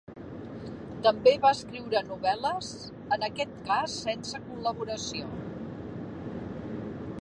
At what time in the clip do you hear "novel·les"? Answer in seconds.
2.07-2.71